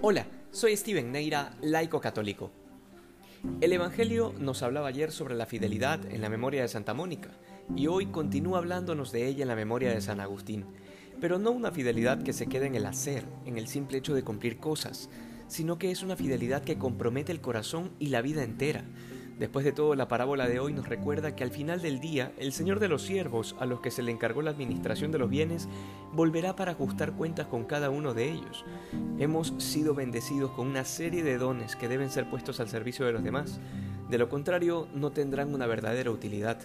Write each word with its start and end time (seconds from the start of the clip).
Hola, 0.00 0.28
soy 0.52 0.76
Steven 0.76 1.10
Neira, 1.10 1.56
laico 1.60 2.00
católico. 2.00 2.52
El 3.60 3.72
Evangelio 3.72 4.32
nos 4.38 4.62
hablaba 4.62 4.86
ayer 4.86 5.10
sobre 5.10 5.34
la 5.34 5.44
fidelidad 5.44 6.06
en 6.06 6.20
la 6.20 6.28
memoria 6.28 6.62
de 6.62 6.68
Santa 6.68 6.94
Mónica 6.94 7.30
y 7.74 7.88
hoy 7.88 8.06
continúa 8.06 8.58
hablándonos 8.58 9.10
de 9.10 9.26
ella 9.26 9.42
en 9.42 9.48
la 9.48 9.56
memoria 9.56 9.90
de 9.90 10.00
San 10.00 10.20
Agustín, 10.20 10.66
pero 11.20 11.40
no 11.40 11.50
una 11.50 11.72
fidelidad 11.72 12.22
que 12.22 12.32
se 12.32 12.46
quede 12.46 12.66
en 12.66 12.76
el 12.76 12.86
hacer, 12.86 13.24
en 13.44 13.58
el 13.58 13.66
simple 13.66 13.98
hecho 13.98 14.14
de 14.14 14.22
cumplir 14.22 14.58
cosas, 14.58 15.10
sino 15.48 15.80
que 15.80 15.90
es 15.90 16.04
una 16.04 16.14
fidelidad 16.14 16.62
que 16.62 16.78
compromete 16.78 17.32
el 17.32 17.40
corazón 17.40 17.90
y 17.98 18.10
la 18.10 18.22
vida 18.22 18.44
entera, 18.44 18.84
Después 19.38 19.64
de 19.64 19.70
todo, 19.70 19.94
la 19.94 20.08
parábola 20.08 20.48
de 20.48 20.58
hoy 20.58 20.72
nos 20.72 20.88
recuerda 20.88 21.36
que 21.36 21.44
al 21.44 21.52
final 21.52 21.80
del 21.80 22.00
día, 22.00 22.32
el 22.38 22.52
Señor 22.52 22.80
de 22.80 22.88
los 22.88 23.02
siervos, 23.02 23.54
a 23.60 23.66
los 23.66 23.80
que 23.80 23.92
se 23.92 24.02
le 24.02 24.10
encargó 24.10 24.42
la 24.42 24.50
administración 24.50 25.12
de 25.12 25.18
los 25.18 25.30
bienes, 25.30 25.68
volverá 26.12 26.56
para 26.56 26.72
ajustar 26.72 27.12
cuentas 27.12 27.46
con 27.46 27.64
cada 27.64 27.88
uno 27.88 28.14
de 28.14 28.32
ellos. 28.32 28.64
Hemos 29.20 29.54
sido 29.58 29.94
bendecidos 29.94 30.50
con 30.50 30.66
una 30.66 30.84
serie 30.84 31.22
de 31.22 31.38
dones 31.38 31.76
que 31.76 31.86
deben 31.86 32.10
ser 32.10 32.28
puestos 32.28 32.58
al 32.58 32.68
servicio 32.68 33.06
de 33.06 33.12
los 33.12 33.22
demás. 33.22 33.60
De 34.10 34.18
lo 34.18 34.28
contrario, 34.28 34.88
no 34.92 35.12
tendrán 35.12 35.54
una 35.54 35.66
verdadera 35.66 36.10
utilidad. 36.10 36.58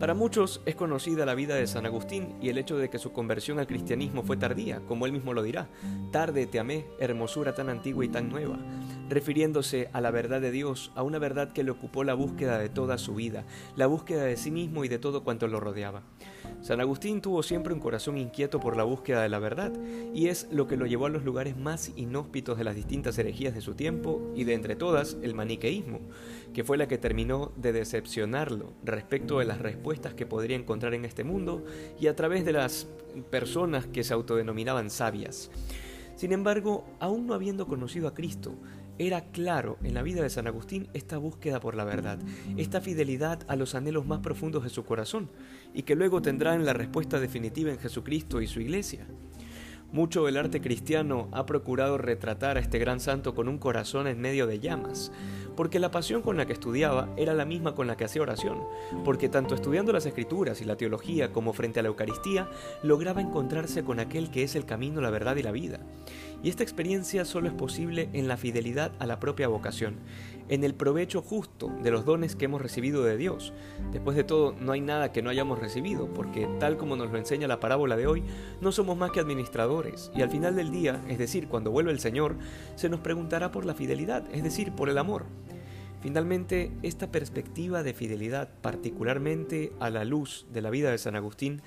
Para 0.00 0.14
muchos 0.14 0.62
es 0.64 0.76
conocida 0.76 1.26
la 1.26 1.34
vida 1.34 1.56
de 1.56 1.66
San 1.66 1.84
Agustín 1.84 2.34
y 2.40 2.48
el 2.48 2.56
hecho 2.56 2.78
de 2.78 2.88
que 2.88 2.98
su 2.98 3.12
conversión 3.12 3.58
al 3.58 3.66
cristianismo 3.66 4.22
fue 4.22 4.38
tardía, 4.38 4.80
como 4.88 5.04
él 5.04 5.12
mismo 5.12 5.34
lo 5.34 5.42
dirá. 5.42 5.68
Tarde 6.10 6.46
te 6.46 6.58
amé, 6.58 6.86
hermosura 6.98 7.54
tan 7.54 7.68
antigua 7.68 8.02
y 8.02 8.08
tan 8.08 8.30
nueva, 8.30 8.58
refiriéndose 9.10 9.90
a 9.92 10.00
la 10.00 10.10
verdad 10.10 10.40
de 10.40 10.52
Dios, 10.52 10.90
a 10.94 11.02
una 11.02 11.18
verdad 11.18 11.52
que 11.52 11.64
le 11.64 11.70
ocupó 11.70 12.02
la 12.02 12.14
búsqueda 12.14 12.58
de 12.58 12.70
toda 12.70 12.96
su 12.96 13.14
vida, 13.14 13.44
la 13.76 13.88
búsqueda 13.88 14.24
de 14.24 14.38
sí 14.38 14.50
mismo 14.50 14.86
y 14.86 14.88
de 14.88 14.98
todo 14.98 15.22
cuanto 15.22 15.48
lo 15.48 15.60
rodeaba. 15.60 16.02
San 16.62 16.80
Agustín 16.80 17.20
tuvo 17.20 17.42
siempre 17.42 17.74
un 17.74 17.80
corazón 17.80 18.16
inquieto 18.16 18.58
por 18.58 18.76
la 18.78 18.84
búsqueda 18.84 19.22
de 19.22 19.28
la 19.28 19.38
verdad, 19.38 19.72
y 20.14 20.28
es 20.28 20.48
lo 20.50 20.66
que 20.66 20.78
lo 20.78 20.86
llevó 20.86 21.06
a 21.06 21.10
los 21.10 21.24
lugares 21.24 21.58
más 21.58 21.92
inhóspitos 21.96 22.56
de 22.56 22.64
las 22.64 22.74
distintas 22.74 23.18
herejías 23.18 23.54
de 23.54 23.60
su 23.60 23.74
tiempo, 23.74 24.32
y 24.34 24.44
de 24.44 24.54
entre 24.54 24.76
todas 24.76 25.18
el 25.22 25.34
maniqueísmo, 25.34 26.00
que 26.54 26.64
fue 26.64 26.78
la 26.78 26.88
que 26.88 26.98
terminó 26.98 27.52
de 27.56 27.72
decepcionarlo 27.72 28.72
respecto 28.82 29.29
de 29.38 29.44
las 29.44 29.58
respuestas 29.58 30.14
que 30.14 30.26
podría 30.26 30.56
encontrar 30.56 30.94
en 30.94 31.04
este 31.04 31.24
mundo 31.24 31.64
y 32.00 32.08
a 32.08 32.16
través 32.16 32.44
de 32.44 32.52
las 32.52 32.86
personas 33.30 33.86
que 33.86 34.04
se 34.04 34.14
autodenominaban 34.14 34.90
sabias. 34.90 35.50
Sin 36.16 36.32
embargo, 36.32 36.84
aún 36.98 37.26
no 37.26 37.34
habiendo 37.34 37.66
conocido 37.66 38.08
a 38.08 38.14
Cristo, 38.14 38.54
era 38.98 39.22
claro 39.30 39.78
en 39.82 39.94
la 39.94 40.02
vida 40.02 40.22
de 40.22 40.28
San 40.28 40.46
Agustín 40.46 40.88
esta 40.92 41.16
búsqueda 41.16 41.58
por 41.58 41.74
la 41.74 41.84
verdad, 41.84 42.18
esta 42.58 42.82
fidelidad 42.82 43.40
a 43.48 43.56
los 43.56 43.74
anhelos 43.74 44.04
más 44.04 44.20
profundos 44.20 44.62
de 44.62 44.68
su 44.68 44.84
corazón, 44.84 45.30
y 45.72 45.84
que 45.84 45.96
luego 45.96 46.20
tendrán 46.20 46.66
la 46.66 46.74
respuesta 46.74 47.18
definitiva 47.18 47.70
en 47.70 47.78
Jesucristo 47.78 48.42
y 48.42 48.46
su 48.46 48.60
iglesia. 48.60 49.06
Mucho 49.92 50.26
del 50.26 50.36
arte 50.36 50.60
cristiano 50.60 51.28
ha 51.32 51.46
procurado 51.46 51.96
retratar 51.96 52.58
a 52.58 52.60
este 52.60 52.78
gran 52.78 53.00
santo 53.00 53.34
con 53.34 53.48
un 53.48 53.58
corazón 53.58 54.06
en 54.06 54.20
medio 54.20 54.46
de 54.46 54.60
llamas, 54.60 55.10
porque 55.60 55.78
la 55.78 55.90
pasión 55.90 56.22
con 56.22 56.38
la 56.38 56.46
que 56.46 56.54
estudiaba 56.54 57.10
era 57.18 57.34
la 57.34 57.44
misma 57.44 57.74
con 57.74 57.86
la 57.86 57.94
que 57.94 58.06
hacía 58.06 58.22
oración, 58.22 58.64
porque 59.04 59.28
tanto 59.28 59.54
estudiando 59.54 59.92
las 59.92 60.06
escrituras 60.06 60.62
y 60.62 60.64
la 60.64 60.78
teología 60.78 61.32
como 61.32 61.52
frente 61.52 61.80
a 61.80 61.82
la 61.82 61.90
Eucaristía, 61.90 62.48
lograba 62.82 63.20
encontrarse 63.20 63.84
con 63.84 64.00
aquel 64.00 64.30
que 64.30 64.42
es 64.42 64.54
el 64.54 64.64
camino, 64.64 65.02
la 65.02 65.10
verdad 65.10 65.36
y 65.36 65.42
la 65.42 65.52
vida. 65.52 65.80
Y 66.42 66.48
esta 66.48 66.62
experiencia 66.62 67.26
solo 67.26 67.48
es 67.48 67.52
posible 67.52 68.08
en 68.14 68.26
la 68.26 68.38
fidelidad 68.38 68.92
a 69.00 69.04
la 69.04 69.20
propia 69.20 69.48
vocación, 69.48 69.96
en 70.48 70.64
el 70.64 70.74
provecho 70.74 71.20
justo 71.20 71.70
de 71.82 71.90
los 71.90 72.06
dones 72.06 72.36
que 72.36 72.46
hemos 72.46 72.62
recibido 72.62 73.04
de 73.04 73.18
Dios. 73.18 73.52
Después 73.92 74.16
de 74.16 74.24
todo, 74.24 74.54
no 74.58 74.72
hay 74.72 74.80
nada 74.80 75.12
que 75.12 75.20
no 75.20 75.28
hayamos 75.28 75.58
recibido, 75.58 76.08
porque 76.14 76.48
tal 76.58 76.78
como 76.78 76.96
nos 76.96 77.10
lo 77.10 77.18
enseña 77.18 77.46
la 77.46 77.60
parábola 77.60 77.98
de 77.98 78.06
hoy, 78.06 78.24
no 78.62 78.72
somos 78.72 78.96
más 78.96 79.10
que 79.10 79.20
administradores, 79.20 80.10
y 80.14 80.22
al 80.22 80.30
final 80.30 80.56
del 80.56 80.70
día, 80.70 81.02
es 81.06 81.18
decir, 81.18 81.48
cuando 81.48 81.70
vuelve 81.70 81.92
el 81.92 82.00
Señor, 82.00 82.36
se 82.76 82.88
nos 82.88 83.00
preguntará 83.00 83.52
por 83.52 83.66
la 83.66 83.74
fidelidad, 83.74 84.24
es 84.32 84.42
decir, 84.42 84.72
por 84.72 84.88
el 84.88 84.96
amor. 84.96 85.26
Finalmente, 86.02 86.72
esta 86.82 87.10
perspectiva 87.10 87.82
de 87.82 87.92
fidelidad, 87.92 88.48
particularmente 88.62 89.72
a 89.80 89.90
la 89.90 90.04
luz 90.04 90.46
de 90.52 90.62
la 90.62 90.70
vida 90.70 90.90
de 90.90 90.98
San 90.98 91.14
Agustín, 91.14 91.60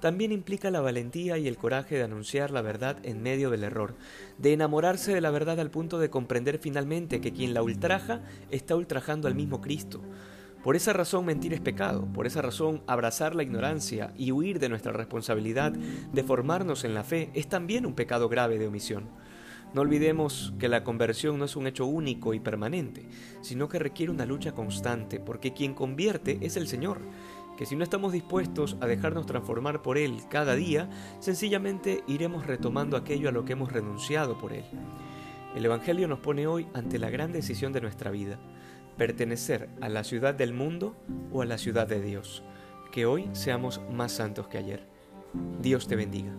también 0.00 0.32
implica 0.32 0.70
la 0.70 0.80
valentía 0.80 1.38
y 1.38 1.48
el 1.48 1.56
coraje 1.56 1.96
de 1.96 2.02
anunciar 2.02 2.50
la 2.50 2.62
verdad 2.62 2.98
en 3.04 3.22
medio 3.22 3.50
del 3.50 3.64
error, 3.64 3.94
de 4.38 4.52
enamorarse 4.52 5.14
de 5.14 5.20
la 5.20 5.30
verdad 5.30 5.60
al 5.60 5.70
punto 5.70 5.98
de 5.98 6.10
comprender 6.10 6.58
finalmente 6.58 7.20
que 7.20 7.32
quien 7.32 7.54
la 7.54 7.62
ultraja 7.62 8.22
está 8.50 8.74
ultrajando 8.76 9.28
al 9.28 9.34
mismo 9.34 9.60
Cristo. 9.60 10.02
Por 10.62 10.76
esa 10.76 10.94
razón 10.94 11.26
mentir 11.26 11.52
es 11.52 11.60
pecado, 11.60 12.06
por 12.06 12.26
esa 12.26 12.40
razón 12.40 12.82
abrazar 12.86 13.34
la 13.34 13.42
ignorancia 13.42 14.14
y 14.16 14.32
huir 14.32 14.58
de 14.58 14.70
nuestra 14.70 14.92
responsabilidad 14.92 15.72
de 15.72 16.22
formarnos 16.22 16.84
en 16.84 16.94
la 16.94 17.04
fe 17.04 17.30
es 17.34 17.48
también 17.48 17.84
un 17.84 17.94
pecado 17.94 18.30
grave 18.30 18.58
de 18.58 18.66
omisión. 18.66 19.08
No 19.74 19.80
olvidemos 19.80 20.54
que 20.60 20.68
la 20.68 20.84
conversión 20.84 21.36
no 21.38 21.44
es 21.44 21.56
un 21.56 21.66
hecho 21.66 21.84
único 21.84 22.32
y 22.32 22.38
permanente, 22.38 23.08
sino 23.40 23.68
que 23.68 23.80
requiere 23.80 24.12
una 24.12 24.24
lucha 24.24 24.52
constante, 24.52 25.18
porque 25.18 25.52
quien 25.52 25.74
convierte 25.74 26.38
es 26.42 26.56
el 26.56 26.68
Señor, 26.68 27.00
que 27.58 27.66
si 27.66 27.74
no 27.74 27.82
estamos 27.82 28.12
dispuestos 28.12 28.76
a 28.80 28.86
dejarnos 28.86 29.26
transformar 29.26 29.82
por 29.82 29.98
Él 29.98 30.18
cada 30.30 30.54
día, 30.54 30.88
sencillamente 31.18 32.04
iremos 32.06 32.46
retomando 32.46 32.96
aquello 32.96 33.28
a 33.28 33.32
lo 33.32 33.44
que 33.44 33.54
hemos 33.54 33.72
renunciado 33.72 34.38
por 34.38 34.52
Él. 34.52 34.64
El 35.56 35.64
Evangelio 35.64 36.06
nos 36.06 36.20
pone 36.20 36.46
hoy 36.46 36.68
ante 36.72 37.00
la 37.00 37.10
gran 37.10 37.32
decisión 37.32 37.72
de 37.72 37.80
nuestra 37.80 38.12
vida, 38.12 38.38
pertenecer 38.96 39.68
a 39.80 39.88
la 39.88 40.04
ciudad 40.04 40.34
del 40.34 40.52
mundo 40.52 40.96
o 41.32 41.42
a 41.42 41.46
la 41.46 41.58
ciudad 41.58 41.88
de 41.88 42.00
Dios. 42.00 42.44
Que 42.92 43.06
hoy 43.06 43.28
seamos 43.32 43.80
más 43.92 44.12
santos 44.12 44.46
que 44.46 44.58
ayer. 44.58 44.86
Dios 45.60 45.88
te 45.88 45.96
bendiga. 45.96 46.32